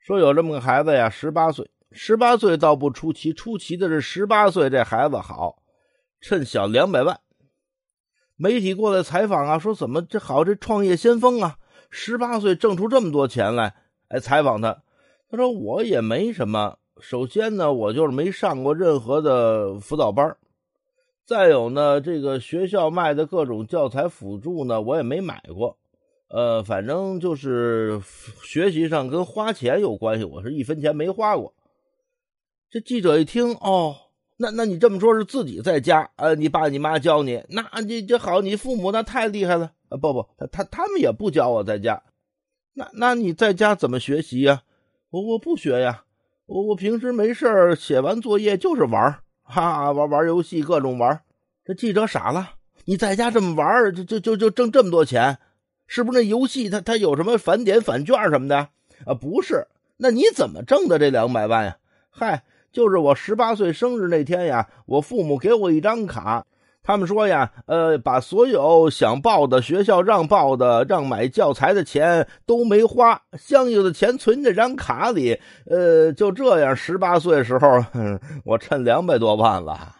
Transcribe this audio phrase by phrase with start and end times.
[0.00, 5.62] 说有这么个孩子呀，十八岁，十八岁倒不出奇，出奇的是十八岁这孩子好，
[6.20, 7.20] 趁小两百万。
[8.36, 11.58] 媒体过来采访啊，说怎么这好这创业先锋啊，
[11.90, 13.74] 十八岁挣出这么多钱来。
[14.08, 14.82] 哎，采访他，
[15.28, 16.78] 他说我也没什么。
[16.98, 20.36] 首先呢，我就是没上过任何的辅导班
[21.26, 25.78] 再有呢，这个学校卖的各种教材辅助呢，我也没买过。
[26.30, 28.00] 呃，反正就是
[28.44, 31.52] 学习上跟花钱有关系，我是一分钱没花过。
[32.70, 33.96] 这记者一听，哦，
[34.36, 36.08] 那那你这么说，是自己在家？
[36.14, 37.42] 呃，你爸你妈教你？
[37.48, 39.98] 那你这好，你父母那太厉害了啊！
[39.98, 42.00] 不不，他他他们也不教我在家。
[42.74, 44.62] 那那你在家怎么学习呀？
[45.10, 46.04] 我我不学呀，
[46.46, 51.22] 我我平时没事写完作业就是玩哈，玩玩游戏，各种玩。
[51.64, 52.50] 这记者傻了，
[52.84, 55.36] 你在家这么玩，就就就就挣这么多钱？
[55.92, 58.68] 是不是那游戏它它有什么返点返券什么的
[59.04, 59.12] 啊？
[59.12, 61.76] 不是，那你怎么挣的这两百万呀？
[62.10, 66.46] 嗨，就是我十八岁生日那天呀，我父母给我一张卡，
[66.84, 77.84] 他们说呀，呃，把所有想报的学校让报的、让买教材的钱都没花，相应的钱存这张卡里，呃，就这样，十八岁时候
[78.44, 79.96] 我趁两百多万了。